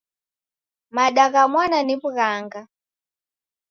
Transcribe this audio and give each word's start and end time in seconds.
Mada 0.95 1.23
gha 1.33 1.43
mwana 1.51 1.77
ni 1.83 1.95
w'ughanga. 2.01 2.59